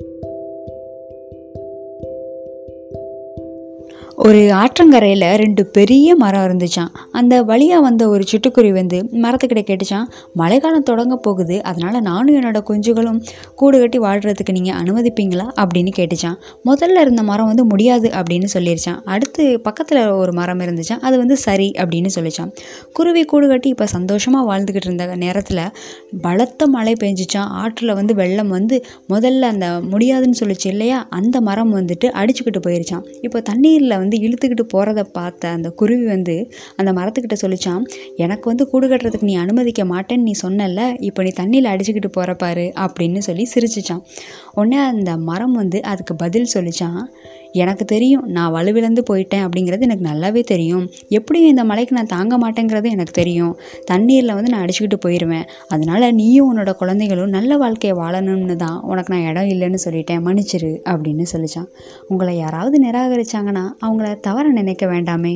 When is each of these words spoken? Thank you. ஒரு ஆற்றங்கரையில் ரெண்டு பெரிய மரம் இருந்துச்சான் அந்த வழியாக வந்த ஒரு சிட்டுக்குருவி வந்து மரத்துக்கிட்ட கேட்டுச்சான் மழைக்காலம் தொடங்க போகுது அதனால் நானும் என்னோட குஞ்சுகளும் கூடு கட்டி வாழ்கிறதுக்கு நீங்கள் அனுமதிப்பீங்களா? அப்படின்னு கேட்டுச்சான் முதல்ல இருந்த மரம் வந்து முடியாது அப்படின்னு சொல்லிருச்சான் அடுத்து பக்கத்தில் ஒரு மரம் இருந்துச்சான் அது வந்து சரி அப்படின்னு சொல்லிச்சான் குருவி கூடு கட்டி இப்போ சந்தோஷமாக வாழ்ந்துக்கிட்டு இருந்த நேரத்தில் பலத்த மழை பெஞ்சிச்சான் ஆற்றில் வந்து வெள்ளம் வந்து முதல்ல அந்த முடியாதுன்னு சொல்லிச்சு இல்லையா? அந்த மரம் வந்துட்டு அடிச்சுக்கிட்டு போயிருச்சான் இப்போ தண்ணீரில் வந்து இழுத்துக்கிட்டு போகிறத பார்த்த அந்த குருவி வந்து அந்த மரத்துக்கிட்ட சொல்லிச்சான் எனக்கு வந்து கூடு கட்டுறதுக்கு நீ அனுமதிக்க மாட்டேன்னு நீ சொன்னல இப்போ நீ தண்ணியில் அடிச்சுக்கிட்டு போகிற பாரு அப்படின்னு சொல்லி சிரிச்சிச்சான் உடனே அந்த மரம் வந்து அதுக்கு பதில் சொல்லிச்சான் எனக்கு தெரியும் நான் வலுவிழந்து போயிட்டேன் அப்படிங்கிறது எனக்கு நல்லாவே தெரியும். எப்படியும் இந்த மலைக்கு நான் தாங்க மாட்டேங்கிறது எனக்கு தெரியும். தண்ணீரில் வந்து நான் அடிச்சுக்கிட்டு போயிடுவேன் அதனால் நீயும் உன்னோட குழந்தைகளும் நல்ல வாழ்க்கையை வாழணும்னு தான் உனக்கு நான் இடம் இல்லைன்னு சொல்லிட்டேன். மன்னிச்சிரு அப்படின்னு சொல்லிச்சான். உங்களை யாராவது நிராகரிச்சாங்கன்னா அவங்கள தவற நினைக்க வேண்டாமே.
Thank 0.00 0.24
you. 0.24 0.33
ஒரு 4.16 4.52
ஆற்றங்கரையில் 4.52 5.36
ரெண்டு 5.36 5.66
பெரிய 5.66 6.16
மரம் 6.16 6.42
இருந்துச்சான் 6.42 6.86
அந்த 7.10 7.42
வழியாக 7.42 7.82
வந்த 7.82 8.08
ஒரு 8.08 8.24
சிட்டுக்குருவி 8.32 8.72
வந்து 8.72 9.02
மரத்துக்கிட்ட 9.12 9.62
கேட்டுச்சான் 9.62 10.04
மழைக்காலம் 10.34 10.82
தொடங்க 10.82 11.16
போகுது 11.16 11.62
அதனால் 11.62 12.02
நானும் 12.02 12.42
என்னோட 12.42 12.62
குஞ்சுகளும் 12.68 13.22
கூடு 13.54 13.78
கட்டி 13.78 13.98
வாழ்கிறதுக்கு 13.98 14.52
நீங்கள் 14.52 14.74
அனுமதிப்பீங்களா? 14.74 15.46
அப்படின்னு 15.60 15.92
கேட்டுச்சான் 15.96 16.36
முதல்ல 16.64 17.00
இருந்த 17.00 17.22
மரம் 17.22 17.46
வந்து 17.46 17.64
முடியாது 17.64 18.08
அப்படின்னு 18.08 18.44
சொல்லிருச்சான் 18.54 19.00
அடுத்து 19.04 19.60
பக்கத்தில் 19.60 20.08
ஒரு 20.08 20.32
மரம் 20.32 20.58
இருந்துச்சான் 20.58 21.00
அது 21.00 21.18
வந்து 21.18 21.36
சரி 21.36 21.70
அப்படின்னு 21.78 22.08
சொல்லிச்சான் 22.14 22.52
குருவி 22.92 23.24
கூடு 23.24 23.48
கட்டி 23.48 23.68
இப்போ 23.68 23.86
சந்தோஷமாக 23.86 24.44
வாழ்ந்துக்கிட்டு 24.50 24.86
இருந்த 24.86 25.16
நேரத்தில் 25.16 25.62
பலத்த 26.22 26.66
மழை 26.66 26.94
பெஞ்சிச்சான் 27.00 27.48
ஆற்றில் 27.54 27.94
வந்து 27.94 28.14
வெள்ளம் 28.14 28.48
வந்து 28.48 28.84
முதல்ல 29.08 29.40
அந்த 29.40 29.80
முடியாதுன்னு 29.82 30.36
சொல்லிச்சு 30.40 30.66
இல்லையா? 30.66 31.06
அந்த 31.10 31.40
மரம் 31.40 31.76
வந்துட்டு 31.76 32.06
அடிச்சுக்கிட்டு 32.12 32.60
போயிருச்சான் 32.66 33.04
இப்போ 33.20 33.40
தண்ணீரில் 33.40 34.02
வந்து 34.04 34.18
இழுத்துக்கிட்டு 34.24 34.66
போகிறத 34.72 35.04
பார்த்த 35.14 35.50
அந்த 35.50 35.68
குருவி 35.74 36.06
வந்து 36.06 36.36
அந்த 36.76 36.90
மரத்துக்கிட்ட 36.92 37.38
சொல்லிச்சான் 37.42 37.82
எனக்கு 38.18 38.46
வந்து 38.50 38.66
கூடு 38.66 38.88
கட்டுறதுக்கு 38.88 39.30
நீ 39.30 39.36
அனுமதிக்க 39.36 39.84
மாட்டேன்னு 39.86 40.26
நீ 40.26 40.34
சொன்னல 40.42 40.82
இப்போ 41.04 41.22
நீ 41.22 41.32
தண்ணியில் 41.36 41.70
அடிச்சுக்கிட்டு 41.70 42.10
போகிற 42.10 42.34
பாரு 42.36 42.66
அப்படின்னு 42.80 43.22
சொல்லி 43.24 43.46
சிரிச்சிச்சான் 43.52 44.02
உடனே 44.54 44.80
அந்த 44.86 45.12
மரம் 45.24 45.54
வந்து 45.54 45.80
அதுக்கு 45.84 46.16
பதில் 46.16 46.52
சொல்லிச்சான் 46.54 47.00
எனக்கு 47.54 47.84
தெரியும் 47.84 48.24
நான் 48.26 48.52
வலுவிழந்து 48.52 49.02
போயிட்டேன் 49.10 49.44
அப்படிங்கிறது 49.44 49.80
எனக்கு 49.80 50.06
நல்லாவே 50.10 50.42
தெரியும். 50.44 50.90
எப்படியும் 51.08 51.48
இந்த 51.48 51.64
மலைக்கு 51.64 51.94
நான் 51.94 52.12
தாங்க 52.14 52.38
மாட்டேங்கிறது 52.38 52.90
எனக்கு 52.90 53.12
தெரியும். 53.12 53.52
தண்ணீரில் 53.84 54.34
வந்து 54.34 54.50
நான் 54.50 54.64
அடிச்சுக்கிட்டு 54.64 54.98
போயிடுவேன் 55.06 55.46
அதனால் 55.68 56.14
நீயும் 56.14 56.48
உன்னோட 56.48 56.72
குழந்தைகளும் 56.72 57.34
நல்ல 57.36 57.56
வாழ்க்கையை 57.56 57.98
வாழணும்னு 57.98 58.56
தான் 58.56 58.80
உனக்கு 58.82 59.14
நான் 59.14 59.28
இடம் 59.28 59.48
இல்லைன்னு 59.54 59.84
சொல்லிட்டேன். 59.84 60.22
மன்னிச்சிரு 60.26 60.72
அப்படின்னு 60.90 61.24
சொல்லிச்சான். 61.32 61.70
உங்களை 62.08 62.36
யாராவது 62.36 62.78
நிராகரிச்சாங்கன்னா 62.84 63.64
அவங்கள 63.86 64.20
தவற 64.20 64.48
நினைக்க 64.48 64.86
வேண்டாமே. 64.86 65.34